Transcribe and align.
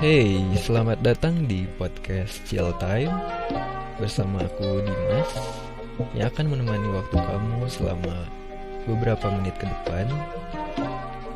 Hey, 0.00 0.40
selamat 0.56 1.04
datang 1.04 1.44
di 1.44 1.68
podcast 1.76 2.40
Chill 2.48 2.72
Time. 2.80 3.12
Bersama 4.00 4.40
aku 4.48 4.80
Dimas 4.80 5.28
Yang 6.16 6.32
akan 6.32 6.56
menemani 6.56 6.88
waktu 6.88 7.20
kamu 7.20 7.68
selama 7.68 8.24
beberapa 8.88 9.28
menit 9.28 9.60
ke 9.60 9.68
depan. 9.68 10.08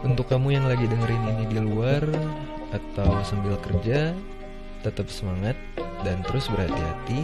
Untuk 0.00 0.32
kamu 0.32 0.56
yang 0.56 0.64
lagi 0.64 0.88
dengerin 0.88 1.28
ini 1.36 1.44
di 1.52 1.60
luar 1.60 2.08
Atau 2.72 3.20
sambil 3.28 3.60
kerja 3.60 4.16
Tetap 4.80 5.12
semangat 5.12 5.60
dan 6.00 6.24
terus 6.24 6.48
berhati-hati. 6.48 7.20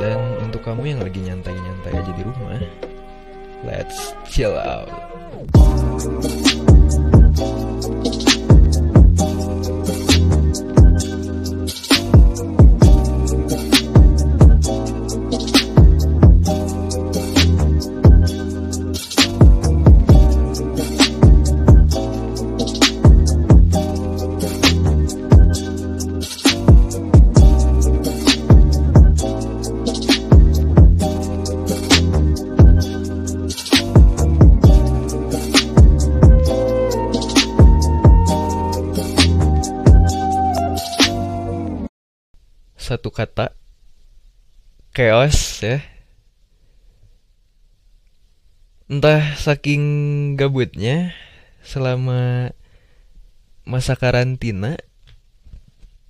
Dan 0.00 0.40
untuk 0.40 0.64
kamu 0.64 0.96
yang 0.96 1.04
lagi 1.04 1.20
nyantai-nyantai 1.20 2.00
aja 2.00 2.12
di 2.16 2.24
rumah 2.24 2.64
Let's 3.60 4.16
chill 4.24 4.56
out 4.56 4.88
chaos 44.94 45.58
ya. 45.58 45.82
Entah 48.86 49.34
saking 49.34 49.82
gabutnya 50.38 51.10
selama 51.66 52.54
masa 53.66 53.98
karantina 53.98 54.78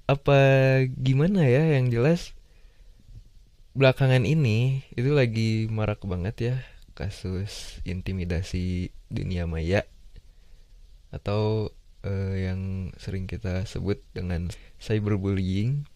apa 0.05 0.37
gimana 1.01 1.49
ya 1.49 1.65
yang 1.81 1.89
jelas 1.89 2.37
belakangan 3.73 4.29
ini 4.29 4.85
itu 4.93 5.17
lagi 5.17 5.65
marak 5.73 6.05
banget 6.05 6.37
ya 6.37 6.57
kasus 6.93 7.81
intimidasi 7.89 8.93
dunia 9.09 9.49
maya 9.49 9.89
atau 11.09 11.73
eh, 12.05 12.53
yang 12.53 12.93
sering 13.01 13.25
kita 13.25 13.65
sebut 13.65 14.03
dengan 14.13 14.53
cyberbullying 14.77 15.89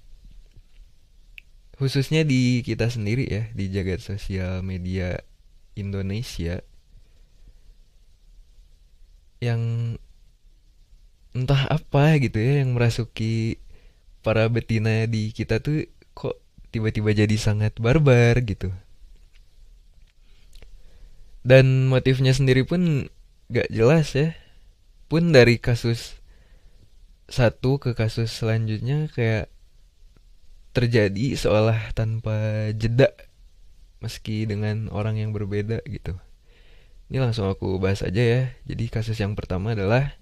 khususnya 1.79 2.27
di 2.27 2.67
kita 2.67 2.91
sendiri 2.91 3.25
ya 3.31 3.43
di 3.55 3.71
jagat 3.71 4.03
sosial 4.03 4.67
media 4.67 5.23
Indonesia 5.79 6.59
yang 9.39 9.95
entah 11.39 11.71
apa 11.71 12.19
gitu 12.19 12.43
ya 12.43 12.67
yang 12.67 12.75
merasuki 12.75 13.63
para 14.27 14.51
betina 14.51 15.07
di 15.07 15.31
kita 15.31 15.63
tuh 15.63 15.87
kok 16.19 16.43
tiba-tiba 16.75 17.15
jadi 17.15 17.37
sangat 17.39 17.79
barbar 17.79 18.43
gitu. 18.43 18.75
Dan 21.47 21.87
motifnya 21.87 22.35
sendiri 22.35 22.67
pun 22.67 23.07
gak 23.49 23.71
jelas 23.71 24.13
ya. 24.19 24.35
Pun 25.09 25.33
dari 25.33 25.57
kasus 25.57 26.19
satu 27.31 27.79
ke 27.81 27.95
kasus 27.97 28.35
selanjutnya 28.35 29.09
kayak 29.15 29.49
terjadi 30.79 31.35
seolah 31.35 31.91
tanpa 31.99 32.71
jeda 32.79 33.11
meski 33.99 34.47
dengan 34.47 34.87
orang 34.95 35.19
yang 35.19 35.35
berbeda 35.35 35.83
gitu. 35.91 36.15
Ini 37.11 37.19
langsung 37.19 37.51
aku 37.51 37.83
bahas 37.83 38.07
aja 38.07 38.23
ya. 38.23 38.43
Jadi 38.63 38.87
kasus 38.87 39.19
yang 39.19 39.35
pertama 39.35 39.75
adalah 39.75 40.15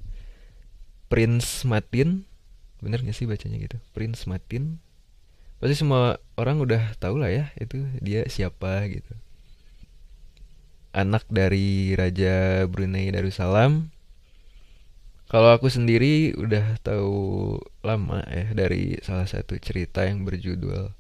Prince 1.12 1.68
Martin. 1.68 2.24
Bener 2.80 3.04
gak 3.04 3.12
sih 3.12 3.28
bacanya 3.28 3.60
gitu? 3.60 3.76
Prince 3.92 4.24
Martin. 4.24 4.80
Pasti 5.60 5.76
semua 5.76 6.16
orang 6.40 6.56
udah 6.64 6.96
tahu 6.96 7.20
lah 7.20 7.28
ya 7.28 7.52
itu 7.60 7.84
dia 8.00 8.24
siapa 8.32 8.88
gitu. 8.88 9.12
Anak 10.96 11.28
dari 11.28 11.92
Raja 11.92 12.64
Brunei 12.64 13.12
Darussalam 13.12 13.92
kalau 15.26 15.50
aku 15.54 15.66
sendiri 15.66 16.34
udah 16.38 16.78
tahu 16.82 17.58
lama 17.82 18.22
ya 18.30 18.54
dari 18.54 18.98
salah 19.02 19.26
satu 19.26 19.58
cerita 19.58 20.06
yang 20.06 20.22
berjudul 20.22 20.94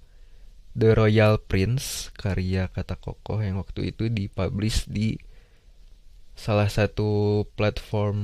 The 0.76 0.90
Royal 0.92 1.40
Prince 1.40 2.12
karya 2.12 2.68
kata 2.68 3.00
kokoh 3.00 3.40
yang 3.40 3.56
waktu 3.56 3.96
itu 3.96 4.12
dipublish 4.12 4.84
di 4.90 5.16
salah 6.36 6.68
satu 6.68 7.42
platform 7.56 8.18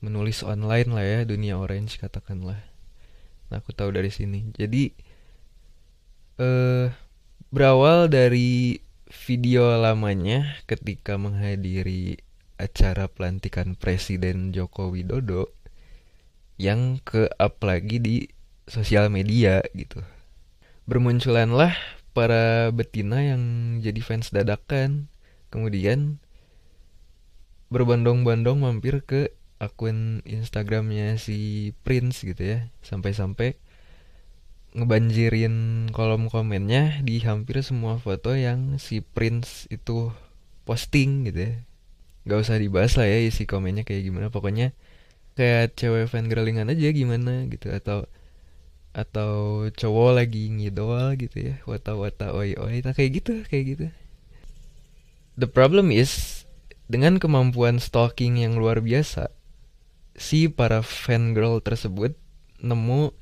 menulis 0.00 0.40
online 0.46 0.88
lah 0.88 1.04
ya 1.04 1.20
dunia 1.28 1.58
orange 1.60 2.00
katakanlah. 2.00 2.62
Nah 3.52 3.60
aku 3.60 3.76
tahu 3.76 3.92
dari 3.92 4.08
sini. 4.08 4.48
Jadi 4.56 4.94
eh 6.40 6.88
berawal 7.52 8.08
dari 8.08 8.80
video 9.10 9.74
lamanya 9.76 10.62
ketika 10.64 11.18
menghadiri 11.20 12.20
acara 12.58 13.06
pelantikan 13.06 13.78
Presiden 13.78 14.50
Joko 14.50 14.90
Widodo 14.90 15.54
yang 16.58 16.98
ke 17.06 17.30
up 17.38 17.62
lagi 17.62 18.02
di 18.02 18.16
sosial 18.66 19.08
media 19.08 19.62
gitu. 19.72 20.02
Bermunculanlah 20.90 21.78
para 22.12 22.74
betina 22.74 23.22
yang 23.22 23.42
jadi 23.78 24.02
fans 24.02 24.34
dadakan. 24.34 25.06
Kemudian 25.48 26.18
berbondong-bondong 27.70 28.58
mampir 28.60 29.06
ke 29.06 29.32
akun 29.62 30.20
Instagramnya 30.26 31.16
si 31.16 31.70
Prince 31.86 32.26
gitu 32.26 32.42
ya. 32.42 32.68
Sampai-sampai 32.82 33.54
ngebanjirin 34.74 35.88
kolom 35.94 36.28
komennya 36.28 37.00
di 37.06 37.22
hampir 37.24 37.62
semua 37.64 37.96
foto 37.96 38.36
yang 38.36 38.76
si 38.76 39.00
Prince 39.00 39.64
itu 39.72 40.12
posting 40.68 41.24
gitu 41.24 41.40
ya 41.48 41.67
gak 42.28 42.44
usah 42.44 42.60
dibahas 42.60 42.94
lah 43.00 43.08
ya 43.08 43.18
isi 43.24 43.48
komennya 43.48 43.88
kayak 43.88 44.04
gimana. 44.04 44.26
Pokoknya 44.28 44.76
kayak 45.34 45.74
cewek 45.80 46.12
fan 46.12 46.28
girlingan 46.28 46.68
aja 46.68 46.92
gimana 46.92 47.48
gitu. 47.48 47.72
Atau 47.72 48.04
atau 48.92 49.64
cowok 49.72 50.10
lagi 50.20 50.52
ngidol 50.52 51.16
gitu 51.16 51.52
ya. 51.52 51.54
Wata 51.64 51.96
wata 51.96 52.36
oi 52.36 52.54
oi 52.60 52.84
nah 52.84 52.92
kayak 52.92 53.24
gitu 53.24 53.32
kayak 53.48 53.64
gitu. 53.72 53.86
The 55.40 55.48
problem 55.48 55.88
is 55.88 56.44
dengan 56.90 57.16
kemampuan 57.16 57.80
stalking 57.80 58.40
yang 58.40 58.60
luar 58.60 58.84
biasa 58.84 59.32
si 60.18 60.50
para 60.50 60.82
fan 60.82 61.32
girl 61.32 61.62
tersebut 61.62 62.18
nemu 62.58 63.14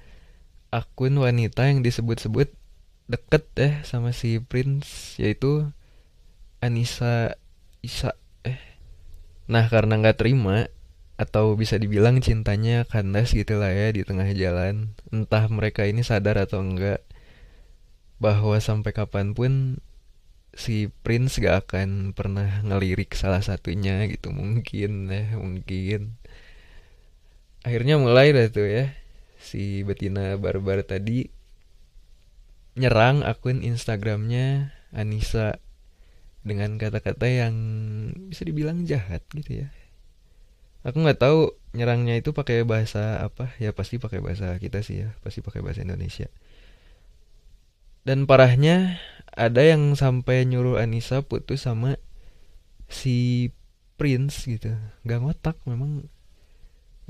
akun 0.72 1.14
wanita 1.20 1.68
yang 1.68 1.84
disebut-sebut 1.84 2.48
deket 3.06 3.44
deh 3.54 3.72
sama 3.84 4.10
si 4.16 4.40
Prince 4.40 5.20
yaitu 5.20 5.68
Anissa 6.58 7.36
Isa 7.84 8.16
Nah 9.46 9.70
karena 9.70 9.98
nggak 9.98 10.18
terima 10.18 10.66
atau 11.16 11.56
bisa 11.56 11.80
dibilang 11.80 12.20
cintanya 12.20 12.84
kandas 12.84 13.32
gitu 13.32 13.56
lah 13.56 13.72
ya 13.72 13.88
di 13.94 14.04
tengah 14.04 14.28
jalan. 14.36 14.92
Entah 15.08 15.48
mereka 15.48 15.88
ini 15.88 16.04
sadar 16.04 16.36
atau 16.36 16.60
enggak 16.60 17.00
bahwa 18.20 18.56
sampai 18.60 18.92
kapan 18.92 19.32
pun 19.32 19.80
si 20.56 20.88
Prince 21.04 21.36
gak 21.36 21.68
akan 21.68 22.16
pernah 22.16 22.64
ngelirik 22.64 23.12
salah 23.12 23.44
satunya 23.44 24.08
gitu 24.08 24.32
mungkin 24.32 25.12
ya 25.12 25.36
mungkin. 25.36 26.16
Akhirnya 27.60 28.00
mulai 28.00 28.32
dah 28.32 28.48
tuh 28.48 28.68
ya 28.68 28.86
si 29.36 29.84
betina 29.84 30.34
barbar 30.40 30.80
tadi 30.82 31.28
nyerang 32.76 33.24
akun 33.24 33.60
Instagramnya 33.64 34.72
Anissa 34.96 35.60
dengan 36.46 36.80
kata-kata 36.80 37.26
yang 37.28 37.56
bisa 38.26 38.42
dibilang 38.42 38.82
jahat 38.84 39.22
gitu 39.32 39.64
ya. 39.64 39.68
Aku 40.86 41.02
nggak 41.02 41.18
tahu 41.18 41.50
nyerangnya 41.74 42.14
itu 42.22 42.30
pakai 42.30 42.62
bahasa 42.62 43.18
apa. 43.18 43.50
Ya 43.58 43.74
pasti 43.74 43.98
pakai 43.98 44.22
bahasa 44.22 44.54
kita 44.62 44.86
sih 44.86 45.02
ya. 45.02 45.18
Pasti 45.26 45.42
pakai 45.42 45.58
bahasa 45.58 45.82
Indonesia. 45.82 46.30
Dan 48.06 48.30
parahnya 48.30 49.02
ada 49.34 49.66
yang 49.66 49.98
sampai 49.98 50.46
nyuruh 50.46 50.78
Anissa 50.78 51.26
putus 51.26 51.66
sama 51.66 51.98
si 52.86 53.50
Prince 53.98 54.46
gitu. 54.46 54.78
Nggak 55.02 55.18
ngotak 55.26 55.56
memang. 55.66 56.06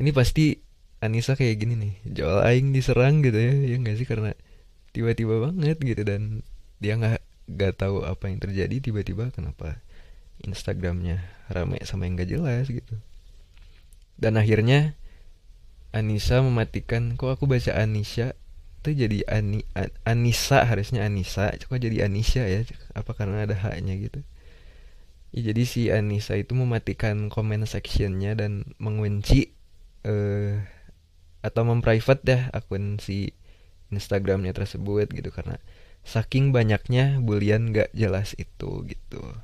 Ini 0.01 0.09
pasti 0.17 0.65
Anissa 1.05 1.37
kayak 1.37 1.61
gini 1.61 1.77
nih. 1.77 1.95
Jual 2.17 2.41
aing 2.49 2.73
diserang 2.73 3.21
gitu 3.21 3.37
ya. 3.37 3.53
Ya 3.53 3.77
nggak 3.77 3.97
sih? 4.01 4.09
Karena 4.09 4.33
tiba-tiba 4.97 5.37
banget 5.37 5.77
gitu. 5.85 6.01
Dan 6.01 6.41
dia 6.81 6.97
nggak 6.97 7.21
gak 7.61 7.77
tahu 7.77 8.09
apa 8.09 8.33
yang 8.33 8.41
terjadi. 8.41 8.81
Tiba-tiba 8.81 9.29
kenapa 9.37 9.85
Instagramnya 10.45 11.25
rame 11.49 11.81
sama 11.87 12.05
yang 12.05 12.19
gak 12.19 12.31
jelas 12.31 12.69
gitu. 12.69 12.99
Dan 14.17 14.41
akhirnya 14.41 14.97
Anissa 15.93 16.45
mematikan 16.45 17.17
kok 17.17 17.33
aku 17.33 17.49
baca 17.49 17.73
Anisha 17.77 18.37
itu 18.85 19.03
jadi 19.03 19.19
Ani 19.27 19.67
An 19.75 19.91
Anissa 20.07 20.63
harusnya 20.63 21.03
Anissa. 21.03 21.51
Kok 21.57 21.81
jadi 21.81 22.07
Anisha 22.07 22.47
ya? 22.47 22.63
Apa 22.95 23.19
karena 23.19 23.43
ada 23.43 23.59
haknya 23.59 23.99
gitu? 23.99 24.23
Ya, 25.35 25.51
jadi 25.53 25.63
si 25.67 25.91
Anissa 25.91 26.39
itu 26.39 26.55
mematikan 26.55 27.27
comment 27.27 27.67
sectionnya 27.67 28.39
dan 28.39 28.63
mengunci 28.79 29.51
eh, 30.07 30.63
atau 31.43 31.63
memprivate 31.67 32.23
ya 32.23 32.39
akun 32.55 33.03
si 33.03 33.35
Instagramnya 33.91 34.55
tersebut 34.55 35.11
gitu. 35.11 35.35
Karena 35.35 35.59
saking 36.07 36.55
banyaknya 36.55 37.19
bulian 37.19 37.75
gak 37.75 37.91
jelas 37.91 38.39
itu 38.39 38.87
gitu 38.87 39.35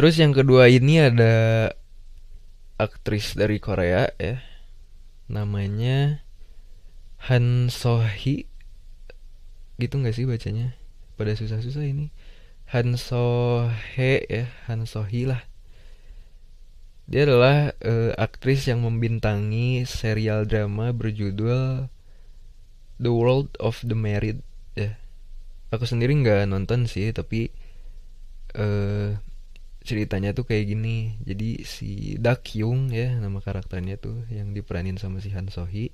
terus 0.00 0.16
yang 0.16 0.32
kedua 0.32 0.64
ini 0.72 0.96
ada 0.96 1.68
aktris 2.80 3.36
dari 3.36 3.60
Korea 3.60 4.08
ya. 4.16 4.40
Namanya 5.28 6.24
Han 7.28 7.68
Sohee. 7.68 8.48
Gitu 9.76 9.92
nggak 10.00 10.16
sih 10.16 10.24
bacanya? 10.24 10.72
Pada 11.20 11.36
susah-susah 11.36 11.84
ini. 11.84 12.08
Han 12.72 12.96
Sohee 12.96 14.24
ya. 14.24 14.48
Han 14.72 14.88
Sohee 14.88 15.28
lah. 15.28 15.44
Dia 17.04 17.28
adalah 17.28 17.76
uh, 17.84 18.16
aktris 18.16 18.72
yang 18.72 18.80
membintangi 18.80 19.84
serial 19.84 20.48
drama 20.48 20.96
berjudul 20.96 21.92
The 22.96 23.12
World 23.12 23.52
of 23.60 23.84
the 23.84 23.92
Married 23.92 24.40
ya. 24.80 24.96
Aku 25.68 25.84
sendiri 25.84 26.16
nggak 26.16 26.48
nonton 26.48 26.88
sih 26.88 27.12
tapi 27.12 27.52
uh, 28.56 29.20
ceritanya 29.90 30.30
tuh 30.30 30.46
kayak 30.46 30.70
gini. 30.70 31.18
Jadi 31.26 31.66
si 31.66 32.14
Dak 32.14 32.46
Yung 32.54 32.94
ya 32.94 33.18
nama 33.18 33.42
karakternya 33.42 33.98
tuh 33.98 34.22
yang 34.30 34.54
diperanin 34.54 35.02
sama 35.02 35.18
si 35.18 35.34
Han 35.34 35.50
Sohee 35.50 35.90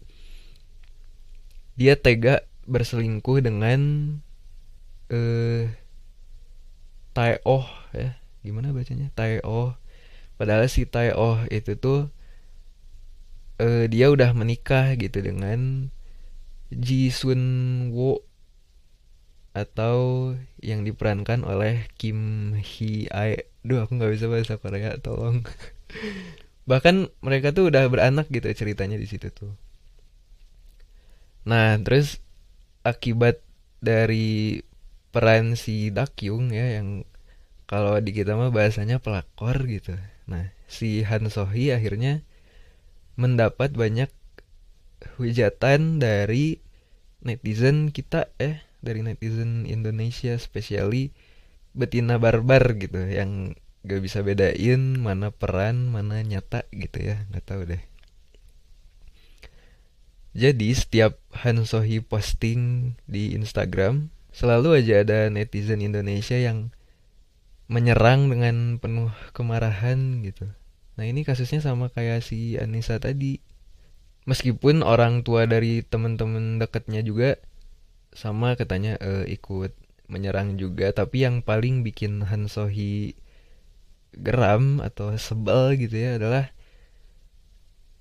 dia 1.77 1.97
tega 1.97 2.45
berselingkuh 2.65 3.45
dengan 3.45 3.81
eh 5.13 5.71
Tai 7.17 7.41
Oh 7.49 7.65
ya. 7.97 8.21
Gimana 8.45 8.77
bacanya? 8.77 9.09
Tai 9.17 9.41
Oh 9.45 9.73
padahal 10.37 10.69
si 10.69 10.85
Tai 10.85 11.17
Oh 11.17 11.41
itu 11.49 11.77
tuh 11.81 12.13
eh, 13.61 13.89
dia 13.89 14.13
udah 14.13 14.37
menikah 14.37 14.93
gitu 15.01 15.25
dengan 15.25 15.89
Ji 16.69 17.09
Sun 17.09 17.43
Wo 17.95 18.21
atau 19.57 20.33
yang 20.61 20.85
diperankan 20.85 21.41
oleh 21.41 21.89
Kim 21.97 22.53
Hee 22.61 23.09
Ae. 23.09 23.49
Duh, 23.67 23.83
aku 23.83 23.99
nggak 23.99 24.13
bisa 24.15 24.27
bahasa 24.31 24.55
Korea, 24.63 24.95
tolong. 25.03 25.43
Bahkan 26.71 27.11
mereka 27.19 27.51
tuh 27.51 27.67
udah 27.67 27.91
beranak 27.91 28.31
gitu 28.31 28.47
ceritanya 28.55 28.95
di 28.95 29.11
situ 29.11 29.27
tuh. 29.35 29.51
Nah, 31.47 31.75
terus 31.83 32.23
akibat 32.87 33.43
dari 33.83 34.63
peran 35.11 35.59
si 35.59 35.91
Dakyung 35.91 36.55
ya 36.55 36.79
yang 36.79 37.03
kalau 37.67 37.99
di 37.99 38.15
kita 38.15 38.39
mah 38.39 38.55
bahasanya 38.55 39.03
pelakor 39.03 39.67
gitu. 39.67 39.99
Nah, 40.31 40.55
si 40.71 41.03
Han 41.03 41.27
Sohee 41.27 41.75
akhirnya 41.75 42.23
mendapat 43.19 43.75
banyak 43.75 44.11
hujatan 45.19 45.99
dari 45.99 46.62
netizen 47.23 47.91
kita 47.91 48.31
eh 48.39 48.62
dari 48.83 49.03
netizen 49.03 49.67
Indonesia 49.67 50.39
spesiali 50.39 51.11
betina 51.76 52.17
barbar 52.17 52.81
gitu 52.81 53.05
yang 53.05 53.52
gak 53.87 54.02
bisa 54.02 54.25
bedain 54.25 54.99
mana 54.99 55.31
peran 55.31 55.93
mana 55.93 56.25
nyata 56.25 56.67
gitu 56.75 56.99
ya 56.99 57.23
nggak 57.31 57.44
tahu 57.46 57.62
deh. 57.69 57.82
Jadi 60.37 60.69
setiap 60.76 61.17
Han 61.46 61.64
Sohi 61.64 62.05
posting 62.05 62.93
di 63.08 63.32
Instagram 63.32 64.12
selalu 64.37 64.84
aja 64.84 65.00
ada 65.00 65.32
netizen 65.32 65.81
Indonesia 65.81 66.37
yang 66.37 66.69
menyerang 67.73 68.28
dengan 68.28 68.76
penuh 68.76 69.08
kemarahan 69.32 70.20
gitu. 70.20 70.44
Nah 71.00 71.05
ini 71.08 71.25
kasusnya 71.25 71.64
sama 71.64 71.88
kayak 71.88 72.20
si 72.20 72.61
Anissa 72.61 73.00
tadi. 73.00 73.40
Meskipun 74.28 74.82
orang 74.82 75.23
tua 75.23 75.46
dari 75.46 75.81
temen-temen 75.87 76.58
dekatnya 76.58 77.00
juga 77.00 77.38
sama 78.12 78.58
katanya 78.58 78.99
uh, 78.99 79.25
ikut 79.25 79.73
menyerang 80.06 80.58
juga 80.58 80.91
tapi 80.94 81.26
yang 81.26 81.43
paling 81.43 81.82
bikin 81.82 82.26
Han 82.26 82.47
Sohi 82.47 83.19
geram 84.17 84.81
atau 84.81 85.12
sebel 85.20 85.76
gitu 85.76 85.97
ya 85.97 86.17
adalah 86.17 86.50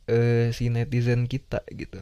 uh, 0.09 0.47
si 0.55 0.71
netizen 0.71 1.27
kita 1.27 1.61
gitu. 1.73 1.99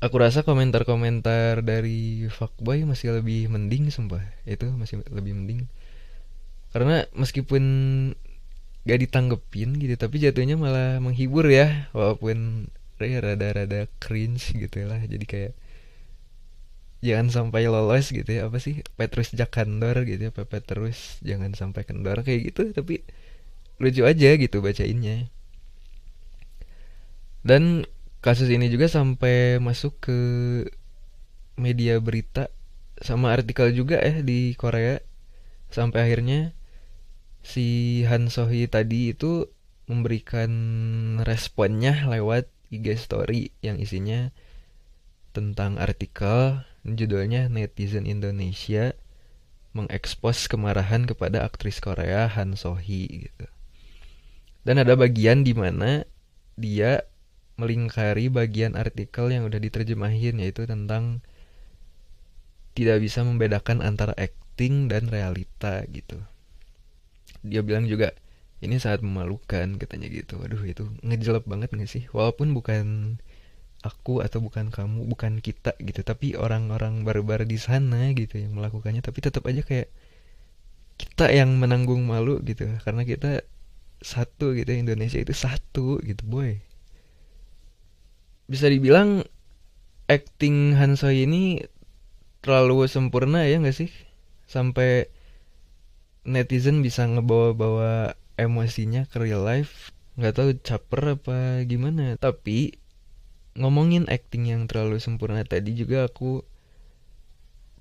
Aku 0.00 0.16
rasa 0.16 0.40
komentar-komentar 0.40 1.60
dari 1.60 2.24
fuckboy 2.32 2.88
masih 2.88 3.20
lebih 3.20 3.52
mending 3.52 3.92
sumpah. 3.92 4.24
Itu 4.48 4.72
masih 4.72 5.04
lebih 5.12 5.36
mending. 5.36 5.68
Karena 6.72 7.04
meskipun 7.12 7.64
gak 8.88 8.96
ditanggepin 8.96 9.76
gitu 9.76 9.92
tapi 10.00 10.16
jatuhnya 10.24 10.56
malah 10.56 10.96
menghibur 11.04 11.44
ya 11.52 11.92
walaupun 11.92 12.72
ya 12.96 13.20
rada-rada 13.20 13.92
cringe 14.00 14.56
gitu 14.56 14.88
lah. 14.88 15.04
Jadi 15.04 15.24
kayak 15.28 15.52
jangan 17.00 17.28
sampai 17.32 17.68
lolos 17.68 18.12
gitu 18.12 18.28
ya. 18.28 18.48
Apa 18.48 18.60
sih? 18.60 18.84
Petrus 18.96 19.32
Jakandor 19.32 20.04
gitu 20.04 20.28
ya 20.28 20.32
Pepe 20.32 20.60
terus. 20.64 21.20
Jangan 21.24 21.56
sampai 21.56 21.82
kendor 21.88 22.20
kayak 22.24 22.52
gitu 22.52 22.72
tapi 22.72 23.04
lucu 23.80 24.04
aja 24.04 24.36
gitu 24.36 24.60
bacainnya. 24.60 25.32
Dan 27.40 27.88
kasus 28.20 28.52
ini 28.52 28.68
juga 28.68 28.86
sampai 28.92 29.56
masuk 29.56 29.96
ke 30.04 30.18
media 31.56 31.96
berita 32.00 32.52
sama 33.00 33.32
artikel 33.32 33.72
juga 33.72 34.00
ya 34.00 34.20
di 34.20 34.52
Korea. 34.60 35.00
Sampai 35.72 36.04
akhirnya 36.04 36.52
si 37.40 38.00
Han 38.04 38.28
Sohee 38.28 38.68
tadi 38.68 39.16
itu 39.16 39.48
memberikan 39.88 40.52
responnya 41.24 42.04
lewat 42.06 42.52
IG 42.70 43.00
story 43.00 43.50
yang 43.64 43.80
isinya 43.80 44.30
tentang 45.34 45.80
artikel 45.80 46.62
Judulnya 46.84 47.52
Netizen 47.52 48.08
Indonesia 48.08 48.96
mengekspos 49.76 50.50
kemarahan 50.50 51.06
kepada 51.06 51.46
aktris 51.46 51.78
Korea 51.78 52.26
Han 52.26 52.56
Sohee 52.58 53.28
gitu. 53.28 53.46
Dan 54.64 54.80
ada 54.82 54.96
bagian 54.96 55.46
di 55.46 55.52
mana 55.56 56.04
dia 56.56 57.04
melingkari 57.60 58.32
bagian 58.32 58.76
artikel 58.76 59.28
yang 59.28 59.44
udah 59.44 59.60
diterjemahin 59.60 60.40
yaitu 60.40 60.64
tentang 60.64 61.20
tidak 62.72 63.04
bisa 63.04 63.20
membedakan 63.20 63.84
antara 63.84 64.16
acting 64.16 64.88
dan 64.88 65.12
realita 65.12 65.84
gitu. 65.92 66.16
Dia 67.44 67.60
bilang 67.60 67.84
juga 67.84 68.16
ini 68.60 68.76
sangat 68.76 69.04
memalukan 69.04 69.76
katanya 69.76 70.08
gitu. 70.08 70.40
Waduh 70.40 70.64
itu 70.64 70.88
ngejelep 71.04 71.44
banget 71.48 71.72
gak 71.72 71.88
sih? 71.88 72.04
Walaupun 72.12 72.52
bukan 72.52 73.16
aku 73.80 74.20
atau 74.20 74.44
bukan 74.44 74.68
kamu 74.68 75.08
bukan 75.08 75.40
kita 75.40 75.76
gitu. 75.80 76.00
Tapi 76.04 76.36
orang-orang 76.36 77.04
barbar 77.04 77.44
di 77.48 77.56
sana 77.56 78.12
gitu 78.12 78.40
yang 78.40 78.56
melakukannya. 78.56 79.00
Tapi 79.00 79.18
tetap 79.24 79.44
aja 79.48 79.64
kayak 79.64 79.88
kita 81.00 81.32
yang 81.32 81.56
menanggung 81.56 82.04
malu 82.04 82.40
gitu. 82.44 82.68
Karena 82.84 83.04
kita 83.08 83.44
satu 84.00 84.56
gitu 84.56 84.72
Indonesia 84.72 85.20
itu 85.20 85.32
satu 85.36 86.00
gitu 86.00 86.24
boy. 86.24 86.60
Bisa 88.48 88.66
dibilang 88.66 89.24
acting 90.10 90.74
Hanso 90.74 91.12
ini 91.12 91.62
terlalu 92.40 92.88
sempurna 92.88 93.44
ya 93.46 93.60
nggak 93.60 93.76
sih? 93.76 93.92
Sampai 94.48 95.12
netizen 96.26 96.82
bisa 96.82 97.06
ngebawa-bawa 97.06 98.18
emosinya 98.40 99.06
ke 99.06 99.20
real 99.22 99.44
life. 99.44 99.94
Nggak 100.18 100.34
tahu 100.36 100.48
caper 100.60 101.20
apa 101.20 101.62
gimana. 101.68 102.16
Tapi 102.18 102.74
ngomongin 103.58 104.06
acting 104.06 104.46
yang 104.46 104.70
terlalu 104.70 105.02
sempurna 105.02 105.42
tadi 105.42 105.74
juga 105.74 106.06
aku 106.06 106.46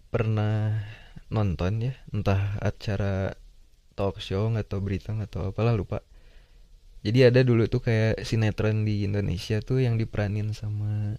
pernah 0.10 0.82
nonton 1.30 1.92
ya. 1.92 1.94
Entah 2.10 2.58
acara 2.62 3.38
talk 3.94 4.18
show 4.24 4.50
atau 4.56 4.82
berita 4.82 5.14
atau 5.14 5.54
apalah 5.54 5.78
lupa. 5.78 6.02
Jadi 7.00 7.32
ada 7.32 7.42
dulu 7.46 7.68
tuh 7.72 7.80
kayak 7.80 8.28
sinetron 8.28 8.84
di 8.84 9.08
Indonesia 9.08 9.64
tuh 9.64 9.80
yang 9.80 9.96
diperanin 9.96 10.52
sama 10.52 11.16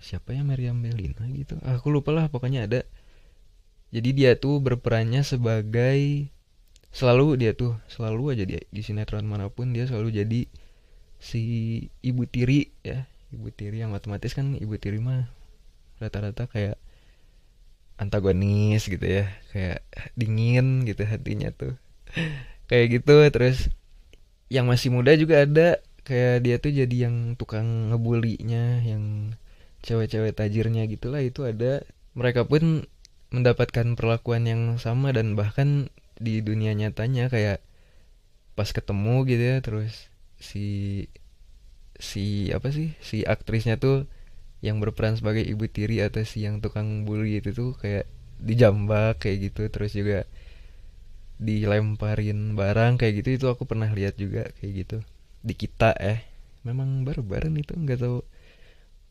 siapa 0.00 0.32
ya 0.32 0.40
Meriam 0.44 0.80
Belina 0.80 1.24
gitu. 1.32 1.60
Aku 1.64 1.92
lupa 1.92 2.12
lah 2.12 2.32
pokoknya 2.32 2.64
ada. 2.64 2.80
Jadi 3.92 4.10
dia 4.16 4.36
tuh 4.40 4.58
berperannya 4.64 5.20
sebagai 5.20 6.32
selalu 6.94 7.34
dia 7.42 7.52
tuh 7.58 7.74
selalu 7.90 8.38
aja 8.38 8.44
dia 8.46 8.62
di 8.70 8.80
sinetron 8.86 9.26
mana 9.26 9.50
pun 9.50 9.74
dia 9.74 9.82
selalu 9.82 10.14
jadi 10.14 10.40
si 11.18 11.42
ibu 12.06 12.22
tiri 12.22 12.70
ya 12.86 13.10
ibu 13.34 13.50
tiri 13.50 13.82
yang 13.82 13.92
otomatis 13.92 14.32
kan 14.32 14.54
ibu 14.54 14.78
tiri 14.78 15.02
mah 15.02 15.26
rata-rata 15.98 16.46
kayak 16.46 16.78
antagonis 17.98 18.86
gitu 18.90 19.02
ya 19.02 19.30
kayak 19.54 19.82
dingin 20.18 20.86
gitu 20.86 21.02
hatinya 21.06 21.50
tuh. 21.54 21.74
Kayak 22.64 22.86
gitu 22.96 23.14
terus 23.28 23.68
yang 24.48 24.64
masih 24.64 24.88
muda 24.88 25.12
juga 25.20 25.44
ada 25.44 25.84
kayak 26.08 26.40
dia 26.40 26.56
tuh 26.56 26.72
jadi 26.72 26.96
yang 27.08 27.36
tukang 27.36 27.92
ngebulinya 27.92 28.80
yang 28.80 29.36
cewek-cewek 29.84 30.32
tajirnya 30.32 30.88
gitulah 30.88 31.20
itu 31.20 31.44
ada. 31.44 31.84
Mereka 32.16 32.48
pun 32.48 32.88
mendapatkan 33.34 33.98
perlakuan 34.00 34.48
yang 34.48 34.62
sama 34.80 35.12
dan 35.12 35.36
bahkan 35.36 35.92
di 36.16 36.40
dunia 36.40 36.72
nyatanya 36.72 37.28
kayak 37.28 37.60
pas 38.54 38.70
ketemu 38.70 39.26
gitu 39.26 39.42
ya 39.42 39.58
terus 39.60 40.06
si 40.38 40.64
si 42.04 42.52
apa 42.52 42.68
sih 42.76 42.92
si 43.00 43.24
aktrisnya 43.24 43.80
tuh 43.80 44.04
yang 44.60 44.76
berperan 44.80 45.16
sebagai 45.16 45.44
ibu 45.44 45.64
tiri 45.68 46.00
atau 46.04 46.24
si 46.24 46.44
yang 46.44 46.60
tukang 46.64 47.08
bully 47.08 47.40
itu 47.40 47.50
tuh 47.56 47.70
kayak 47.80 48.04
dijambak 48.40 49.20
kayak 49.20 49.50
gitu 49.52 49.62
terus 49.72 49.92
juga 49.96 50.28
dilemparin 51.40 52.54
barang 52.54 53.00
kayak 53.00 53.24
gitu. 53.24 53.28
Itu 53.40 53.46
aku 53.52 53.64
pernah 53.64 53.90
lihat 53.90 54.20
juga 54.20 54.48
kayak 54.60 54.72
gitu. 54.84 54.98
Di 55.40 55.54
kita 55.56 55.96
eh. 55.98 56.20
Memang 56.64 57.04
barbaran 57.04 57.56
itu 57.60 57.76
nggak 57.76 58.00
tahu 58.00 58.24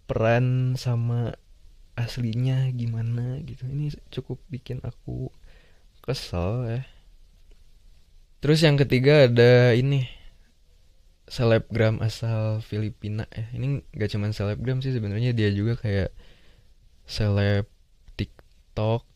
peran 0.09 0.77
sama 0.77 1.37
aslinya 1.93 2.69
gimana 2.73 3.37
gitu. 3.45 3.65
Ini 3.69 3.93
cukup 4.09 4.41
bikin 4.49 4.81
aku 4.81 5.29
kesel 6.03 6.67
ya 6.67 6.81
terus 8.43 8.59
yang 8.59 8.75
ketiga 8.75 9.31
ada 9.31 9.71
ini 9.71 10.03
selebgram 11.27 12.03
asal 12.03 12.59
Filipina. 12.63 13.27
Ya 13.31 13.47
ini 13.55 13.81
nggak 13.95 14.09
cuman 14.13 14.31
selebgram 14.35 14.83
sih 14.83 14.91
sebenarnya 14.91 15.31
dia 15.31 15.49
juga 15.53 15.79
kayak 15.79 16.11
seleb 17.07 17.67
TikTok. 18.19 19.07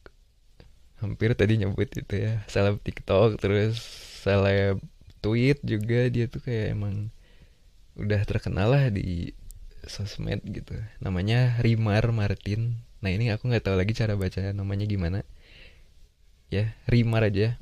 Hampir 0.98 1.38
tadi 1.38 1.62
nyebut 1.62 1.90
itu 1.94 2.16
ya 2.16 2.42
seleb 2.50 2.82
TikTok 2.82 3.38
terus 3.38 3.78
seleb 4.24 4.82
tweet 5.22 5.62
juga 5.62 6.10
dia 6.10 6.26
tuh 6.26 6.42
kayak 6.42 6.74
emang 6.74 7.14
udah 7.98 8.22
terkenal 8.26 8.74
lah 8.74 8.90
di 8.90 9.34
sosmed 9.86 10.42
gitu. 10.46 10.74
Namanya 11.04 11.60
Rimar 11.62 12.10
Martin. 12.14 12.82
Nah 13.02 13.14
ini 13.14 13.30
aku 13.30 13.50
nggak 13.50 13.66
tahu 13.66 13.76
lagi 13.78 13.94
cara 13.94 14.18
baca 14.18 14.42
namanya 14.54 14.86
gimana. 14.90 15.22
Ya 16.50 16.74
Rimar 16.88 17.28
aja. 17.28 17.60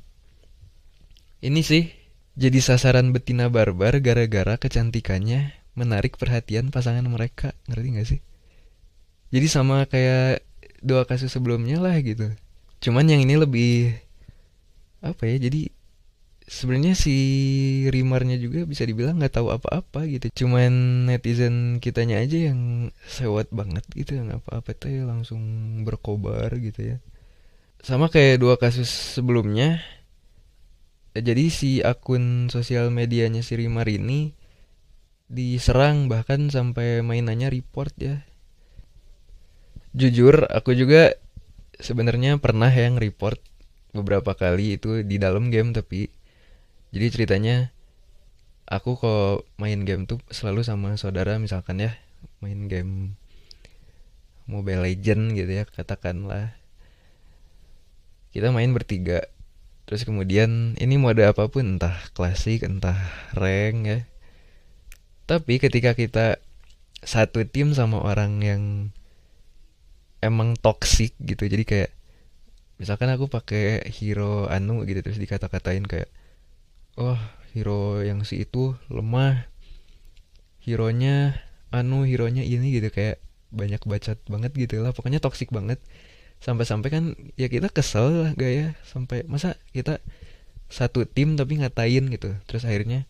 Ini 1.44 1.60
sih 1.60 2.05
jadi 2.36 2.58
sasaran 2.60 3.16
betina 3.16 3.48
barbar 3.48 3.96
gara-gara 4.04 4.60
kecantikannya 4.60 5.56
menarik 5.72 6.20
perhatian 6.20 6.68
pasangan 6.68 7.04
mereka. 7.08 7.56
Ngerti 7.68 7.88
gak 7.96 8.08
sih? 8.08 8.20
Jadi 9.32 9.46
sama 9.48 9.88
kayak 9.88 10.44
dua 10.84 11.08
kasus 11.08 11.32
sebelumnya 11.32 11.80
lah 11.80 11.96
gitu. 12.04 12.28
Cuman 12.84 13.08
yang 13.08 13.24
ini 13.24 13.40
lebih 13.40 13.96
apa 15.00 15.28
ya 15.28 15.36
jadi 15.48 15.72
sebenarnya 16.46 16.94
si 16.94 17.16
Rimarnya 17.90 18.38
juga 18.38 18.64
bisa 18.64 18.86
dibilang 18.86 19.18
nggak 19.18 19.34
tahu 19.34 19.48
apa-apa 19.50 20.04
gitu. 20.06 20.44
Cuman 20.44 21.04
netizen 21.10 21.82
kitanya 21.82 22.22
aja 22.22 22.52
yang 22.52 22.92
sewot 23.08 23.48
banget 23.50 23.82
gitu 23.96 24.20
yang 24.20 24.28
apa-apa 24.30 24.76
tuh 24.76 24.92
ya 24.92 25.02
langsung 25.08 25.40
berkobar 25.82 26.52
gitu 26.60 26.94
ya. 26.94 26.96
Sama 27.82 28.12
kayak 28.12 28.44
dua 28.44 28.54
kasus 28.60 29.18
sebelumnya 29.18 29.82
jadi 31.22 31.44
si 31.48 31.80
akun 31.80 32.48
sosial 32.52 32.92
medianya 32.92 33.40
si 33.40 33.56
Rimar 33.56 33.88
ini 33.88 34.34
diserang 35.26 36.06
bahkan 36.06 36.48
sampai 36.52 37.02
mainannya 37.02 37.50
report 37.50 37.94
ya. 37.98 38.22
Jujur 39.96 40.46
aku 40.52 40.76
juga 40.76 41.16
sebenarnya 41.80 42.36
pernah 42.36 42.68
yang 42.68 43.00
report 43.00 43.40
beberapa 43.96 44.36
kali 44.36 44.76
itu 44.76 45.00
di 45.00 45.16
dalam 45.16 45.48
game 45.48 45.72
tapi 45.72 46.12
jadi 46.92 47.06
ceritanya 47.08 47.56
aku 48.68 48.98
kok 49.00 49.48
main 49.56 49.86
game 49.88 50.04
tuh 50.04 50.20
selalu 50.28 50.66
sama 50.66 51.00
saudara 51.00 51.40
misalkan 51.40 51.80
ya 51.80 51.96
main 52.44 52.68
game 52.68 53.16
Mobile 54.46 54.86
Legend 54.86 55.34
gitu 55.34 55.50
ya 55.50 55.64
katakanlah. 55.66 56.54
Kita 58.30 58.54
main 58.54 58.70
bertiga 58.70 59.26
terus 59.86 60.02
kemudian 60.02 60.74
ini 60.82 60.98
mode 60.98 61.22
apa 61.22 61.46
pun 61.46 61.78
entah 61.78 61.94
klasik 62.12 62.66
entah 62.66 62.98
rank 63.38 63.78
ya. 63.86 63.98
Tapi 65.26 65.58
ketika 65.58 65.94
kita 65.94 66.38
satu 67.02 67.42
tim 67.46 67.70
sama 67.74 68.02
orang 68.02 68.42
yang 68.42 68.62
emang 70.22 70.58
toxic 70.58 71.14
gitu 71.22 71.46
jadi 71.46 71.62
kayak 71.62 71.90
misalkan 72.82 73.08
aku 73.14 73.30
pakai 73.30 73.86
hero 73.88 74.50
anu 74.50 74.82
gitu 74.84 75.00
terus 75.06 75.22
dikata-katain 75.22 75.86
kayak 75.86 76.10
oh 76.98 77.18
hero 77.54 78.02
yang 78.02 78.26
si 78.26 78.42
itu 78.44 78.74
lemah 78.90 79.48
hero-nya 80.66 81.40
anu 81.70 82.02
hero-nya 82.02 82.42
ini 82.42 82.74
gitu. 82.74 82.90
Kayak 82.90 83.22
banyak 83.54 83.80
bacot 83.86 84.18
banget 84.26 84.52
gitu 84.58 84.82
lah 84.82 84.90
pokoknya 84.90 85.22
toksik 85.22 85.54
banget 85.54 85.78
sampai-sampai 86.40 86.88
kan 86.92 87.04
ya 87.34 87.48
kita 87.50 87.72
kesel 87.72 88.26
lah 88.26 88.30
gak 88.36 88.52
ya? 88.52 88.68
Sampai 88.86 89.24
masa 89.26 89.58
kita 89.72 89.98
satu 90.66 91.06
tim 91.06 91.38
tapi 91.38 91.58
ngatain 91.62 92.10
gitu. 92.12 92.34
Terus 92.46 92.66
akhirnya 92.66 93.06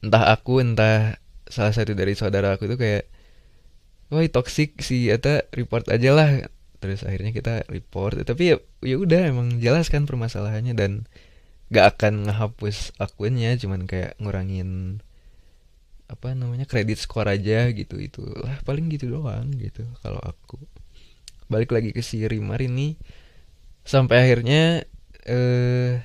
entah 0.00 0.32
aku 0.32 0.64
entah 0.64 1.20
salah 1.50 1.74
satu 1.74 1.92
dari 1.92 2.16
saudara 2.16 2.56
aku 2.56 2.70
tuh 2.70 2.80
kayak 2.80 3.04
wah 4.10 4.24
toksik 4.24 4.80
si 4.80 5.12
eta 5.12 5.46
report 5.54 5.88
aja 5.92 6.10
lah. 6.16 6.30
Terus 6.80 7.04
akhirnya 7.04 7.32
kita 7.36 7.68
report. 7.68 8.24
Tapi 8.24 8.42
ya 8.52 8.56
ya 8.84 8.96
udah 8.96 9.30
emang 9.30 9.60
jelas 9.60 9.92
kan 9.92 10.08
permasalahannya 10.08 10.72
dan 10.76 11.04
gak 11.70 11.96
akan 11.96 12.26
ngehapus 12.26 12.98
akunnya 12.98 13.54
cuman 13.60 13.86
kayak 13.86 14.18
ngurangin 14.18 14.98
apa 16.10 16.34
namanya 16.34 16.66
kredit 16.66 16.98
skor 16.98 17.30
aja 17.30 17.70
gitu 17.70 18.00
itulah. 18.00 18.58
Paling 18.66 18.90
gitu 18.90 19.14
doang 19.14 19.54
gitu 19.54 19.86
kalau 20.02 20.18
aku 20.18 20.58
balik 21.50 21.74
lagi 21.74 21.90
ke 21.90 22.00
si 22.00 22.22
Rimar 22.24 22.62
ini. 22.62 22.94
Sampai 23.82 24.22
akhirnya 24.22 24.86
eh 25.26 26.00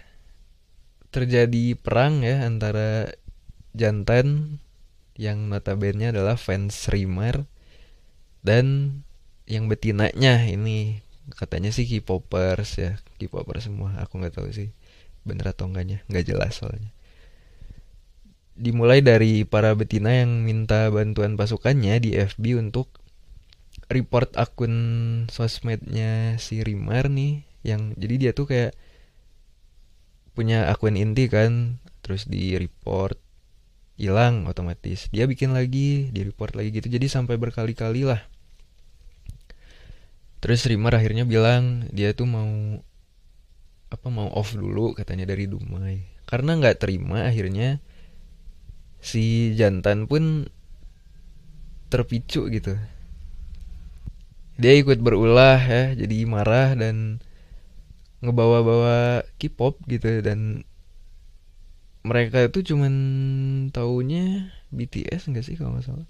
terjadi 1.14 1.80
perang 1.80 2.26
ya 2.26 2.44
antara 2.44 3.14
jantan 3.72 4.60
yang 5.16 5.48
notabene 5.48 6.12
adalah 6.12 6.36
fans 6.36 6.92
Rimar 6.92 7.48
dan 8.44 9.00
yang 9.48 9.72
betinanya 9.72 10.44
ini. 10.44 11.00
Katanya 11.32 11.72
sih 11.72 11.88
K-popers 11.88 12.70
ya 12.82 12.92
K-popers 13.22 13.70
semua. 13.70 13.96
Aku 14.04 14.20
nggak 14.20 14.36
tahu 14.36 14.52
sih 14.52 14.74
bener 15.24 15.54
atau 15.56 15.70
enggaknya. 15.70 16.04
Nggak 16.12 16.26
jelas 16.36 16.60
soalnya. 16.60 16.92
Dimulai 18.56 19.04
dari 19.04 19.44
para 19.44 19.76
betina 19.76 20.16
yang 20.16 20.44
minta 20.44 20.88
bantuan 20.92 21.36
pasukannya 21.36 22.00
di 22.00 22.16
FB 22.16 22.60
untuk 22.60 22.88
report 23.86 24.34
akun 24.38 24.74
sosmednya 25.30 26.42
si 26.42 26.66
Rimar 26.66 27.10
nih 27.10 27.46
yang 27.62 27.94
jadi 27.98 28.16
dia 28.18 28.32
tuh 28.34 28.50
kayak 28.50 28.74
punya 30.34 30.68
akun 30.70 30.98
inti 30.98 31.30
kan 31.30 31.82
terus 32.02 32.30
di 32.30 32.54
report 32.58 33.18
hilang 33.96 34.46
otomatis. 34.46 35.08
Dia 35.10 35.26
bikin 35.26 35.56
lagi 35.56 36.12
di 36.12 36.22
report 36.22 36.54
lagi 36.60 36.76
gitu 36.76 36.92
jadi 36.92 37.08
sampai 37.08 37.40
berkali-kali 37.40 38.04
lah. 38.04 38.22
Terus 40.44 40.68
Rimar 40.68 40.94
akhirnya 40.94 41.26
bilang 41.26 41.90
dia 41.90 42.14
tuh 42.14 42.28
mau 42.30 42.52
apa 43.90 44.08
mau 44.12 44.28
off 44.36 44.54
dulu 44.54 44.94
katanya 44.94 45.32
dari 45.32 45.48
Dumai. 45.48 46.04
Karena 46.28 46.58
nggak 46.60 46.84
terima 46.84 47.26
akhirnya 47.26 47.80
si 49.00 49.54
jantan 49.54 50.10
pun 50.10 50.50
terpicu 51.94 52.50
gitu 52.50 52.76
dia 54.56 54.74
ikut 54.76 55.00
berulah 55.04 55.60
ya 55.60 55.94
jadi 55.96 56.26
marah 56.28 56.76
dan 56.76 57.20
ngebawa-bawa 58.24 59.28
K-pop 59.38 59.84
gitu 59.86 60.24
dan 60.24 60.64
mereka 62.06 62.46
itu 62.46 62.74
cuman 62.74 62.94
taunya 63.74 64.54
BTS 64.72 65.30
enggak 65.30 65.46
sih 65.46 65.58
kalau 65.60 65.76
nggak 65.76 65.86
salah 65.86 66.08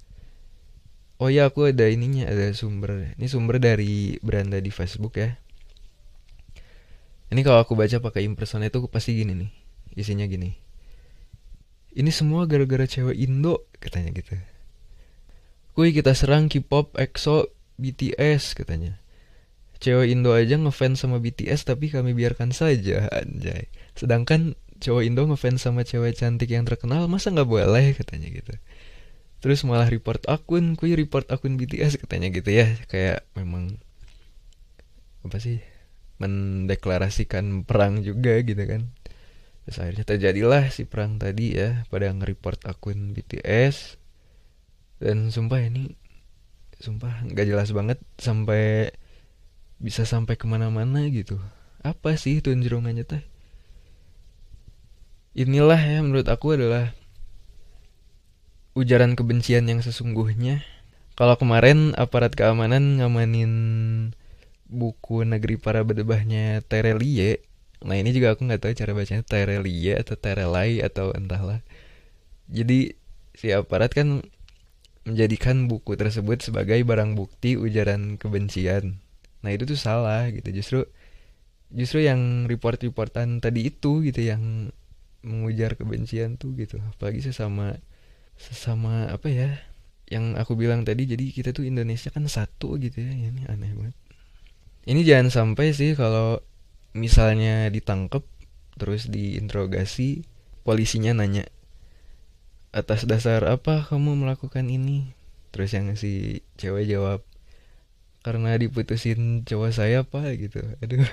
oh 1.18 1.32
ya 1.32 1.48
aku 1.50 1.72
ada 1.72 1.88
ininya 1.88 2.28
ada 2.28 2.52
sumber 2.52 3.16
ini 3.16 3.26
sumber 3.26 3.58
dari 3.58 4.20
beranda 4.22 4.60
di 4.60 4.70
Facebook 4.70 5.18
ya 5.18 5.40
ini 7.34 7.42
kalau 7.42 7.60
aku 7.62 7.74
baca 7.74 7.98
pakai 7.98 8.24
impersonate 8.24 8.70
itu 8.70 8.86
pasti 8.86 9.18
gini 9.18 9.34
nih. 9.34 9.52
Isinya 9.98 10.24
gini. 10.30 10.54
Ini 11.96 12.12
semua 12.12 12.46
gara-gara 12.46 12.86
cewek 12.86 13.18
Indo 13.18 13.66
katanya 13.80 14.12
gitu. 14.14 14.36
Kuy 15.76 15.92
kita 15.92 16.16
serang 16.16 16.52
K-pop, 16.52 16.96
EXO, 16.96 17.52
BTS 17.82 18.56
katanya. 18.58 19.00
Cewek 19.80 20.08
Indo 20.12 20.32
aja 20.32 20.56
ngefans 20.56 21.04
sama 21.04 21.20
BTS 21.20 21.68
tapi 21.68 21.92
kami 21.92 22.16
biarkan 22.16 22.56
saja 22.56 23.12
anjay. 23.12 23.68
Sedangkan 23.94 24.56
cowok 24.80 25.04
Indo 25.04 25.28
ngefans 25.28 25.64
sama 25.64 25.84
cewek 25.84 26.16
cantik 26.16 26.52
yang 26.52 26.64
terkenal 26.64 27.06
masa 27.12 27.32
nggak 27.32 27.48
boleh 27.48 27.94
katanya 27.96 28.32
gitu. 28.32 28.56
Terus 29.44 29.62
malah 29.68 29.92
report 29.92 30.26
akun, 30.26 30.74
kuy 30.80 30.96
report 30.96 31.30
akun 31.30 31.60
BTS 31.60 32.02
katanya 32.02 32.32
gitu 32.32 32.50
ya. 32.50 32.72
Kayak 32.88 33.28
memang 33.38 33.78
apa 35.26 35.42
sih 35.42 35.58
mendeklarasikan 36.22 37.68
perang 37.68 38.06
juga 38.06 38.40
gitu 38.46 38.62
kan 38.64 38.88
terus 39.66 39.82
akhirnya 39.82 40.06
terjadilah 40.06 40.70
si 40.70 40.86
perang 40.86 41.18
tadi 41.18 41.58
ya 41.58 41.84
pada 41.90 42.14
nge-report 42.14 42.70
akun 42.70 43.18
BTS 43.18 43.98
dan 45.02 45.34
sumpah 45.34 45.66
ini 45.66 45.98
sumpah 46.80 47.24
nggak 47.28 47.48
jelas 47.48 47.70
banget 47.72 48.00
sampai 48.20 48.92
bisa 49.80 50.08
sampai 50.08 50.36
ke 50.40 50.46
mana-mana 50.48 51.08
gitu. 51.12 51.40
Apa 51.86 52.18
sih 52.18 52.42
tuan 52.42 52.64
jerongannya 52.64 53.06
teh? 53.06 53.24
Inilah 55.36 55.80
ya 55.80 56.00
menurut 56.00 56.26
aku 56.32 56.56
adalah 56.56 56.96
ujaran 58.76 59.20
kebencian 59.20 59.68
yang 59.68 59.84
sesungguhnya. 59.84 60.64
Kalau 61.16 61.36
kemarin 61.40 61.96
aparat 61.96 62.36
keamanan 62.36 63.00
ngamanin 63.00 63.54
buku 64.68 65.24
negeri 65.24 65.56
para 65.56 65.86
berdebahnya 65.86 66.66
Terelie 66.66 67.40
nah 67.86 67.94
ini 67.94 68.10
juga 68.18 68.34
aku 68.34 68.50
nggak 68.50 68.66
tahu 68.66 68.74
cara 68.74 68.92
bacanya 68.98 69.22
Terelie 69.22 69.94
atau 69.94 70.16
Terelai 70.18 70.82
atau 70.82 71.14
entahlah. 71.14 71.62
Jadi 72.50 72.98
si 73.38 73.52
aparat 73.54 73.94
kan 73.94 74.26
menjadikan 75.06 75.70
buku 75.70 75.94
tersebut 75.94 76.42
sebagai 76.42 76.82
barang 76.82 77.14
bukti 77.14 77.54
ujaran 77.56 78.18
kebencian. 78.18 78.98
Nah 79.46 79.50
itu 79.54 79.70
tuh 79.70 79.78
salah 79.78 80.28
gitu. 80.34 80.50
Justru 80.50 80.80
justru 81.70 82.02
yang 82.02 82.50
report-reportan 82.50 83.40
tadi 83.40 83.70
itu 83.70 84.02
gitu 84.02 84.22
yang 84.26 84.74
mengujar 85.22 85.78
kebencian 85.78 86.42
tuh 86.42 86.58
gitu. 86.58 86.82
Apalagi 86.82 87.22
sesama 87.22 87.78
sesama 88.36 89.14
apa 89.14 89.30
ya? 89.30 89.62
Yang 90.10 90.42
aku 90.42 90.58
bilang 90.58 90.82
tadi 90.82 91.06
jadi 91.06 91.26
kita 91.30 91.54
tuh 91.54 91.70
Indonesia 91.70 92.10
kan 92.10 92.26
satu 92.26 92.82
gitu 92.82 92.98
ya. 92.98 93.14
Ini 93.14 93.46
aneh 93.46 93.72
banget. 93.78 93.96
Ini 94.90 95.02
jangan 95.06 95.30
sampai 95.30 95.74
sih 95.74 95.94
kalau 95.94 96.42
misalnya 96.98 97.70
ditangkap 97.70 98.26
terus 98.76 99.08
diinterogasi 99.10 100.26
polisinya 100.66 101.14
nanya 101.14 101.46
atas 102.76 103.08
dasar 103.08 103.48
apa 103.48 103.88
kamu 103.88 104.20
melakukan 104.20 104.68
ini? 104.68 105.16
Terus 105.56 105.72
yang 105.72 105.96
si 105.96 106.44
cewek 106.60 106.92
jawab 106.92 107.24
karena 108.20 108.60
diputusin 108.60 109.48
cowok 109.48 109.72
saya 109.72 110.04
apa 110.04 110.36
gitu. 110.36 110.60
Aduh. 110.84 111.08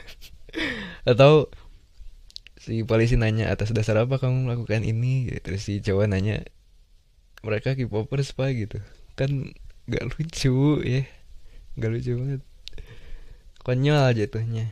Atau 1.10 1.54
si 2.58 2.82
polisi 2.82 3.14
nanya 3.14 3.54
atas 3.54 3.70
dasar 3.70 4.02
apa 4.02 4.18
kamu 4.18 4.50
melakukan 4.50 4.82
ini? 4.82 5.30
Terus 5.38 5.62
si 5.62 5.78
cowok 5.78 6.10
nanya 6.10 6.42
mereka 7.46 7.78
K-popers 7.78 8.34
apa 8.34 8.50
gitu. 8.50 8.82
Kan 9.14 9.54
gak 9.86 10.10
lucu 10.10 10.82
ya. 10.82 11.06
Gak 11.78 11.90
lucu 11.94 12.18
banget. 12.18 12.42
Konyol 13.62 14.18
jatuhnya. 14.18 14.66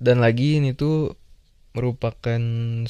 Dan 0.00 0.24
lagi 0.24 0.56
ini 0.56 0.72
tuh 0.72 1.20
merupakan 1.70 2.40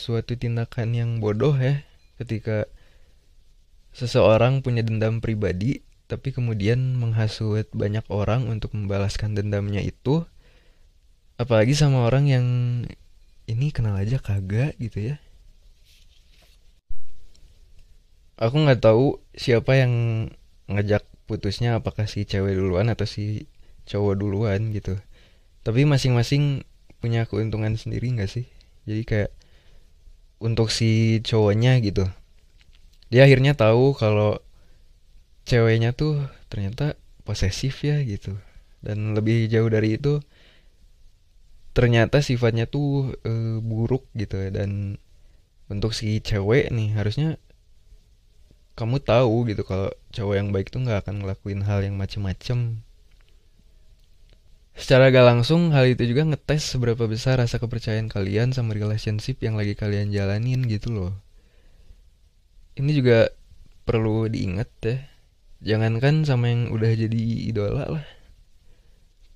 suatu 0.00 0.36
tindakan 0.40 0.96
yang 0.96 1.10
bodoh 1.20 1.52
ya 1.56 1.84
ketika 2.16 2.64
seseorang 3.92 4.64
punya 4.64 4.80
dendam 4.80 5.20
pribadi 5.20 5.84
tapi 6.08 6.34
kemudian 6.34 6.96
menghasut 6.98 7.68
banyak 7.70 8.02
orang 8.10 8.48
untuk 8.50 8.74
membalaskan 8.74 9.36
dendamnya 9.36 9.84
itu 9.84 10.24
apalagi 11.38 11.76
sama 11.76 12.08
orang 12.08 12.24
yang 12.26 12.46
ini 13.46 13.70
kenal 13.74 13.98
aja 13.98 14.18
kagak 14.18 14.78
gitu 14.78 15.14
ya. 15.14 15.16
Aku 18.40 18.56
nggak 18.56 18.80
tahu 18.80 19.20
siapa 19.36 19.76
yang 19.76 19.92
ngajak 20.70 21.04
putusnya 21.28 21.76
apakah 21.78 22.08
si 22.08 22.24
cewek 22.24 22.56
duluan 22.56 22.88
atau 22.88 23.04
si 23.04 23.50
cowok 23.84 24.14
duluan 24.16 24.72
gitu. 24.72 24.96
Tapi 25.60 25.84
masing-masing 25.84 26.64
punya 27.00 27.28
keuntungan 27.28 27.76
sendiri 27.76 28.12
nggak 28.12 28.28
sih 28.28 28.46
jadi 28.90 29.02
kayak 29.06 29.30
untuk 30.42 30.74
si 30.74 31.22
cowoknya 31.22 31.78
gitu. 31.86 32.10
Dia 33.14 33.30
akhirnya 33.30 33.54
tahu 33.54 33.94
kalau 33.94 34.42
ceweknya 35.46 35.94
tuh 35.94 36.26
ternyata 36.50 36.98
posesif 37.22 37.86
ya 37.86 38.02
gitu. 38.02 38.34
Dan 38.82 39.14
lebih 39.14 39.46
jauh 39.46 39.70
dari 39.70 39.94
itu 40.00 40.18
ternyata 41.70 42.18
sifatnya 42.18 42.66
tuh 42.66 43.14
e, 43.22 43.62
buruk 43.62 44.10
gitu 44.18 44.50
dan 44.50 44.98
untuk 45.70 45.94
si 45.94 46.18
cewek 46.18 46.74
nih 46.74 46.98
harusnya 46.98 47.38
kamu 48.74 48.98
tahu 48.98 49.46
gitu 49.46 49.62
kalau 49.62 49.94
cowok 50.10 50.34
yang 50.34 50.48
baik 50.50 50.74
tuh 50.74 50.82
nggak 50.82 51.06
akan 51.06 51.22
ngelakuin 51.22 51.62
hal 51.62 51.86
yang 51.86 51.94
macem-macem 51.94 52.82
Secara 54.74 55.10
gak 55.10 55.26
langsung, 55.26 55.74
hal 55.74 55.90
itu 55.90 56.06
juga 56.08 56.24
ngetes 56.24 56.74
seberapa 56.74 57.04
besar 57.10 57.42
rasa 57.42 57.58
kepercayaan 57.58 58.10
kalian 58.10 58.54
sama 58.54 58.74
relationship 58.74 59.42
yang 59.42 59.58
lagi 59.58 59.74
kalian 59.74 60.14
jalanin 60.14 60.66
gitu 60.66 60.94
loh. 60.94 61.12
Ini 62.78 62.90
juga 62.94 63.34
perlu 63.84 64.30
diingat 64.30 64.70
ya. 64.86 64.96
Jangankan 65.60 66.24
sama 66.24 66.48
yang 66.48 66.72
udah 66.72 66.92
jadi 66.96 67.22
idola 67.50 67.84
lah. 68.00 68.06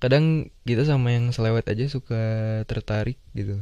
Kadang 0.01 0.49
kita 0.65 0.87
sama 0.87 1.13
yang 1.13 1.29
selewat 1.29 1.69
aja 1.69 1.85
suka 1.85 2.23
tertarik 2.65 3.19
gitu. 3.37 3.61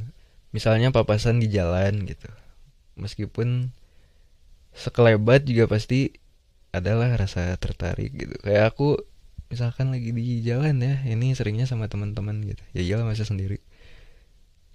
Misalnya 0.56 0.94
papasan 0.94 1.42
di 1.42 1.50
jalan 1.52 2.06
gitu. 2.08 2.30
Meskipun 2.96 3.74
sekelebat 4.74 5.46
juga 5.46 5.66
pasti 5.70 6.14
adalah 6.74 7.14
rasa 7.14 7.54
tertarik 7.58 8.14
gitu. 8.14 8.36
Kayak 8.42 8.74
aku 8.74 8.98
misalkan 9.54 9.94
lagi 9.94 10.10
di 10.10 10.42
jalan 10.42 10.82
ya 10.82 11.06
ini 11.06 11.38
seringnya 11.38 11.70
sama 11.70 11.86
teman-teman 11.86 12.42
gitu. 12.42 12.64
Ya 12.74 12.82
iyalah 12.82 13.06
masa 13.06 13.22
sendiri. 13.24 13.62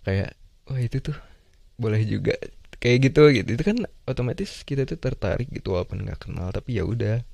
Kayak 0.07 0.39
wah 0.71 0.79
itu 0.79 1.03
tuh 1.03 1.19
boleh 1.75 1.99
juga. 2.07 2.39
Kayak 2.79 3.11
gitu 3.11 3.23
gitu. 3.35 3.49
Itu 3.59 3.65
kan 3.67 3.79
otomatis 4.07 4.63
kita 4.63 4.87
tuh 4.87 5.03
tertarik 5.03 5.51
gitu 5.51 5.75
walaupun 5.75 6.07
nggak 6.07 6.31
kenal 6.31 6.55
tapi 6.55 6.79
ya 6.79 6.87
udah 6.87 7.27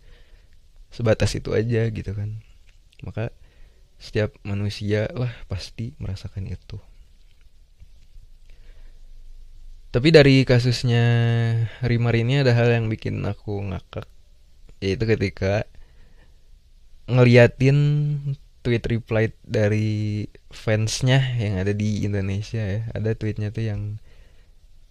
sebatas 0.88 1.36
itu 1.36 1.52
aja 1.52 1.84
gitu 1.92 2.10
kan. 2.16 2.40
Maka 3.04 3.28
setiap 4.00 4.32
manusia 4.40 5.12
lah 5.12 5.32
pasti 5.46 5.92
merasakan 6.00 6.48
itu. 6.48 6.80
Tapi 9.94 10.08
dari 10.10 10.42
kasusnya 10.42 11.04
Rimar 11.86 12.18
ini 12.18 12.42
ada 12.42 12.50
hal 12.50 12.66
yang 12.66 12.90
bikin 12.90 13.22
aku 13.22 13.62
ngakak 13.62 14.10
yaitu 14.82 15.06
ketika 15.06 15.64
ngeliatin 17.04 17.78
tweet 18.64 18.84
reply 18.88 19.28
dari 19.44 20.24
fansnya 20.48 21.20
yang 21.36 21.60
ada 21.60 21.76
di 21.76 22.08
Indonesia 22.08 22.64
ya. 22.64 22.88
Ada 22.96 23.12
tweetnya 23.12 23.52
tuh 23.52 23.68
yang 23.68 24.00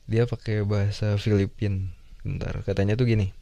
dia 0.06 0.30
pakai 0.30 0.62
bahasa 0.62 1.17
Filipin. 1.17 1.89
Bentar 2.21 2.62
katanya 2.62 2.93
tuh 2.93 3.10
gini. 3.10 3.34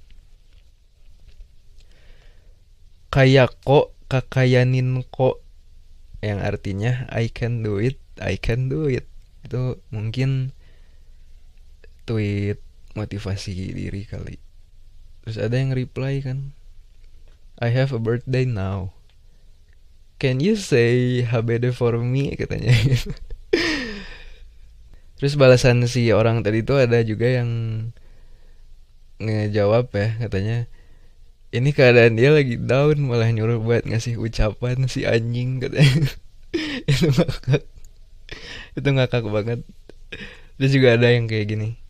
Kayak 3.11 3.51
kok 3.67 3.91
kakayanin 4.07 5.03
kok 5.11 5.43
yang 6.23 6.39
artinya 6.39 7.09
I 7.11 7.27
can 7.27 7.59
do 7.59 7.75
it 7.81 7.99
I 8.23 8.39
can 8.39 8.71
do 8.71 8.87
it. 8.87 9.03
Itu 9.43 9.83
mungkin 9.91 10.55
tweet 12.07 12.63
motivasi 12.95 13.75
diri 13.75 14.07
kali. 14.07 14.39
Terus 15.27 15.37
ada 15.43 15.59
yang 15.59 15.75
reply 15.75 16.23
kan 16.23 16.55
I 17.61 17.69
have 17.69 17.93
a 17.93 18.01
birthday 18.01 18.41
now. 18.41 18.89
Can 20.17 20.41
you 20.41 20.57
say 20.57 21.21
habede 21.21 21.69
for 21.77 21.93
me? 22.01 22.33
Katanya. 22.33 22.73
Terus 25.21 25.37
balasan 25.37 25.85
si 25.85 26.09
orang 26.09 26.41
tadi 26.41 26.65
itu 26.65 26.73
ada 26.73 27.05
juga 27.05 27.29
yang 27.29 27.49
ngejawab 29.21 29.93
ya 29.93 30.17
katanya 30.17 30.65
ini 31.53 31.77
keadaan 31.77 32.17
dia 32.17 32.33
lagi 32.33 32.57
down 32.57 33.05
malah 33.05 33.29
nyuruh 33.29 33.61
buat 33.61 33.85
ngasih 33.85 34.17
ucapan 34.17 34.89
si 34.89 35.05
anjing 35.05 35.61
katanya. 35.61 36.09
Itu 36.89 37.13
ngakak. 37.13 37.61
Itu 38.73 38.89
ngakak 38.89 39.29
banget. 39.29 39.61
Terus 40.57 40.71
juga 40.73 40.97
ada 40.97 41.13
yang 41.13 41.29
kayak 41.29 41.53
gini 41.53 41.80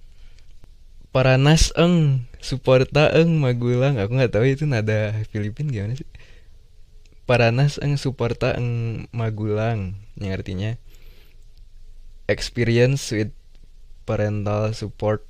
Paranas 1.11 1.75
eng. 1.75 2.27
Suporta 2.41 3.11
eng 3.13 3.37
Magulang. 3.37 3.99
Aku 3.99 4.17
nggak 4.17 4.33
tahu 4.33 4.47
itu 4.47 4.63
nada 4.65 5.13
Filipin 5.29 5.69
gimana 5.69 5.93
sih. 5.93 6.07
Paranas 7.27 7.77
eng 7.83 7.99
Suporta 7.99 8.55
eng 8.55 9.05
Magulang. 9.11 9.99
Yang 10.15 10.31
artinya 10.41 10.71
experience 12.31 13.11
with 13.11 13.35
parental 14.07 14.71
support. 14.71 15.27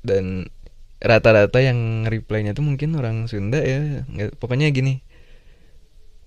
Dan 0.00 0.48
rata-rata 0.98 1.60
yang 1.62 2.08
reply-nya 2.08 2.56
tuh 2.56 2.64
mungkin 2.64 2.96
orang 2.96 3.28
Sunda 3.28 3.60
ya. 3.60 4.08
Nggak, 4.08 4.40
pokoknya 4.40 4.72
gini. 4.72 5.04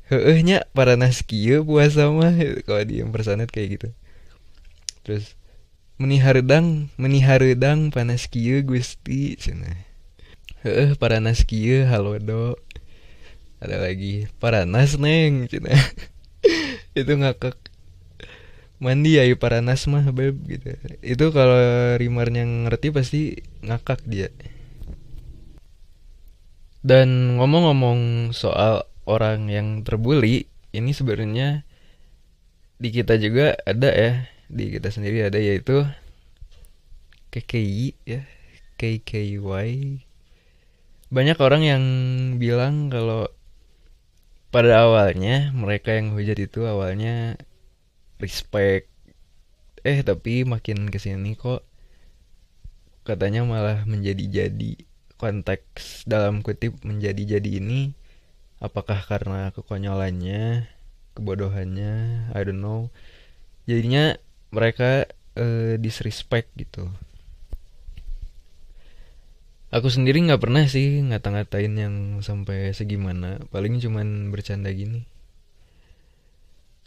Heehnya 0.08 0.70
Paranas 0.78 1.26
kieu 1.26 1.66
puasa 1.66 2.14
mah. 2.14 2.38
Kalau 2.64 2.84
di 2.86 3.02
impersonate 3.02 3.50
kayak 3.50 3.70
gitu. 3.76 3.88
Terus 5.02 5.34
meniharudang 6.02 6.90
meniharudang 6.98 7.94
panas 7.94 8.26
kieu 8.26 8.66
gusti 8.66 9.38
eh 10.66 10.98
kieu 11.46 11.86
halo 11.86 12.18
ada 13.62 13.78
lagi 13.78 14.26
paranas 14.42 14.98
neng 14.98 15.46
cina. 15.46 15.70
Itu 16.98 17.14
ngakak. 17.14 17.54
Mandi 18.82 19.22
ya 19.22 19.30
Paranas 19.38 19.86
mah 19.86 20.10
beb 20.10 20.42
gitu. 20.50 20.74
Itu 21.06 21.30
kalau 21.30 21.62
Rimarnya 22.02 22.42
ngerti 22.42 22.90
pasti 22.90 23.22
ngakak 23.62 24.02
dia. 24.10 24.34
Dan 26.82 27.38
ngomong-ngomong 27.38 28.34
soal 28.34 28.90
orang 29.06 29.54
yang 29.54 29.86
terbuli 29.86 30.50
ini 30.74 30.98
sebenarnya 30.98 31.62
di 32.82 32.90
kita 32.90 33.22
juga 33.22 33.54
ada 33.70 33.94
ya 33.94 34.26
di 34.52 34.76
kita 34.76 34.92
sendiri 34.92 35.24
ada 35.32 35.40
yaitu 35.40 35.88
KKI 37.32 37.96
ya 38.04 38.28
KKY 38.76 40.04
banyak 41.12 41.38
orang 41.44 41.64
yang 41.64 41.84
bilang 42.40 42.88
kalau 42.88 43.28
pada 44.52 44.84
awalnya 44.88 45.52
mereka 45.52 45.96
yang 45.96 46.16
hujat 46.16 46.40
itu 46.40 46.64
awalnya 46.64 47.40
respect. 48.20 48.88
Eh 49.84 50.00
tapi 50.08 50.48
makin 50.48 50.88
ke 50.88 51.04
sini 51.04 51.36
kok 51.36 51.68
katanya 53.04 53.44
malah 53.44 53.84
menjadi-jadi. 53.84 54.88
Konteks 55.20 56.08
dalam 56.08 56.40
kutip 56.42 56.80
menjadi-jadi 56.82 57.60
ini 57.60 57.92
apakah 58.64 59.04
karena 59.04 59.52
kekonyolannya 59.52 60.72
kebodohannya? 61.14 61.94
I 62.32 62.42
don't 62.48 62.64
know. 62.64 62.88
Jadinya 63.68 64.16
mereka 64.52 65.08
uh, 65.40 65.76
disrespect 65.80 66.52
gitu 66.60 66.92
Aku 69.72 69.88
sendiri 69.88 70.20
nggak 70.20 70.44
pernah 70.44 70.68
sih 70.68 71.00
ngata-ngatain 71.00 71.74
yang 71.80 71.96
sampai 72.20 72.76
segimana. 72.76 73.40
Paling 73.56 73.80
cuman 73.80 74.28
bercanda 74.28 74.68
gini. 74.68 75.08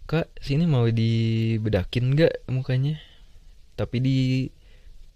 Kak, 0.04 0.28
sini 0.36 0.68
mau 0.68 0.84
dibedakin 0.92 2.12
nggak 2.12 2.44
mukanya? 2.52 3.00
Tapi 3.72 3.96
di 4.04 4.18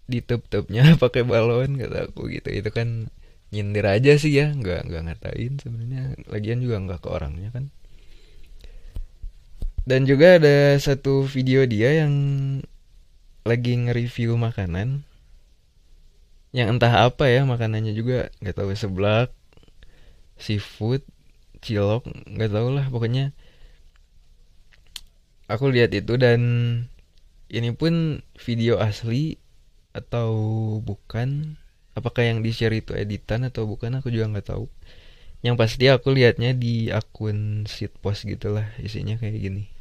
di 0.09 0.19
tep-tepnya 0.25 0.97
pakai 1.03 1.29
balon 1.29 1.77
kata 1.77 2.09
aku 2.09 2.33
gitu. 2.33 2.49
Itu 2.49 2.73
kan 2.73 3.13
nyindir 3.53 3.85
aja 3.85 4.17
sih 4.17 4.33
ya, 4.33 4.49
nggak 4.49 4.89
nggak 4.89 5.03
ngatain 5.05 5.61
sebenarnya. 5.61 6.17
Lagian 6.33 6.65
juga 6.65 6.81
nggak 6.81 7.05
ke 7.05 7.09
orangnya 7.13 7.53
kan. 7.53 7.69
Dan 9.89 10.05
juga 10.05 10.37
ada 10.37 10.77
satu 10.77 11.25
video 11.25 11.65
dia 11.65 12.05
yang 12.05 12.13
lagi 13.49 13.73
nge-review 13.73 14.37
makanan. 14.37 15.01
Yang 16.53 16.77
entah 16.77 17.09
apa 17.09 17.33
ya 17.33 17.49
makanannya 17.49 17.97
juga 17.97 18.29
nggak 18.45 18.53
tahu 18.53 18.77
seblak 18.77 19.33
seafood 20.37 21.01
cilok 21.65 22.05
nggak 22.05 22.53
tahu 22.53 22.69
lah 22.77 22.93
pokoknya. 22.93 23.33
Aku 25.49 25.73
lihat 25.73 25.97
itu 25.97 26.21
dan 26.21 26.41
ini 27.49 27.73
pun 27.73 28.21
video 28.37 28.77
asli 28.77 29.41
atau 29.97 30.37
bukan? 30.85 31.57
Apakah 31.97 32.29
yang 32.29 32.45
di 32.45 32.53
share 32.53 32.77
itu 32.77 32.93
editan 32.93 33.49
atau 33.49 33.65
bukan? 33.65 34.05
Aku 34.05 34.13
juga 34.13 34.29
nggak 34.37 34.53
tahu. 34.53 34.69
Yang 35.41 35.57
pasti 35.57 35.89
aku 35.89 36.13
lihatnya 36.13 36.53
di 36.53 36.93
akun 36.93 37.65
post 38.05 38.29
gitulah 38.29 38.69
isinya 38.85 39.17
kayak 39.17 39.41
gini 39.41 39.78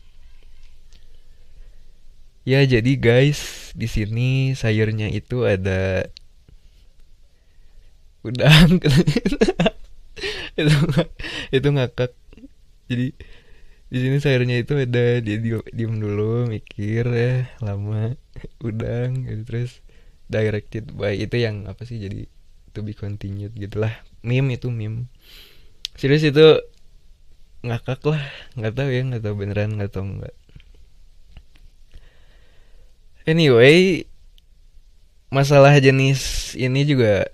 ya 2.47 2.63
jadi 2.63 2.91
guys 2.95 3.75
di 3.75 3.91
sini 3.91 4.55
sayurnya 4.55 5.12
itu 5.12 5.43
ada 5.43 6.07
udang. 8.23 8.79
Itu 10.57 10.73
itu 11.53 11.67
ngakak. 11.69 12.17
Jadi 12.89 13.13
di 13.88 13.97
sini 14.01 14.17
sayurnya 14.17 14.57
itu 14.57 14.73
ada 14.73 15.21
dia 15.21 15.38
di, 15.38 15.53
diem 15.53 15.95
dulu 16.01 16.49
mikir 16.49 17.05
ya 17.13 17.45
lama 17.62 18.17
udang 18.65 19.27
gitu. 19.29 19.45
Terus 19.45 19.86
directed 20.31 20.97
by 20.97 21.13
itu 21.13 21.38
yang 21.38 21.69
apa 21.69 21.86
sih 21.86 22.01
jadi 22.01 22.25
to 22.73 22.81
be 22.81 22.97
continued 22.97 23.53
gitulah. 23.53 23.93
Meme 24.25 24.57
itu 24.57 24.73
meme. 24.73 25.05
Serius 25.93 26.25
itu 26.25 26.57
ngakak 27.62 28.01
lah. 28.10 28.23
Nggak 28.57 28.73
tahu 28.73 28.89
ya 28.89 29.01
nggak 29.13 29.23
tahu 29.29 29.36
beneran 29.38 29.77
nggak 29.77 29.93
tahu 29.93 30.05
nggak 30.17 30.33
anyway 33.27 34.07
masalah 35.27 35.75
jenis 35.83 36.55
ini 36.55 36.87
juga 36.87 37.27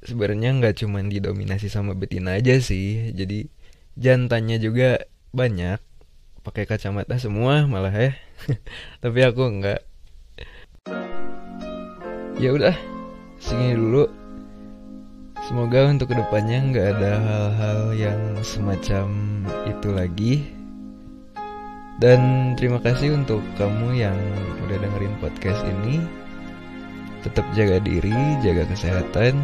sebenarnya 0.00 0.56
nggak 0.56 0.80
cuma 0.80 1.04
didominasi 1.04 1.68
sama 1.68 1.92
betina 1.92 2.40
aja 2.40 2.56
sih. 2.60 3.12
Jadi 3.12 3.48
jantannya 3.96 4.56
juga 4.60 5.04
banyak. 5.32 5.80
Pakai 6.40 6.64
kacamata 6.64 7.20
semua 7.20 7.68
malah 7.68 7.92
ya. 7.92 8.16
Tapi 9.04 9.18
aku 9.20 9.42
nggak. 9.60 9.80
Ya 12.40 12.56
udah 12.56 12.76
sini 13.36 13.76
dulu. 13.76 14.08
Semoga 15.44 15.90
untuk 15.90 16.12
ke 16.12 16.16
depannya 16.16 16.62
nggak 16.72 16.88
ada 16.96 17.12
hal-hal 17.20 17.80
yang 17.96 18.20
semacam 18.40 19.08
itu 19.66 19.88
lagi 19.90 20.59
dan 22.00 22.52
terima 22.56 22.80
kasih 22.80 23.12
untuk 23.12 23.44
kamu 23.60 24.00
yang 24.00 24.16
udah 24.64 24.76
dengerin 24.80 25.14
podcast 25.20 25.60
ini. 25.68 26.00
Tetap 27.20 27.44
jaga 27.52 27.76
diri 27.84 28.16
jaga 28.40 28.64
kesehatan. 28.72 29.36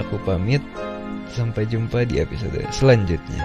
Aku 0.00 0.16
pamit, 0.24 0.64
sampai 1.36 1.68
jumpa 1.68 2.08
di 2.08 2.24
episode 2.24 2.56
selanjutnya. 2.72 3.44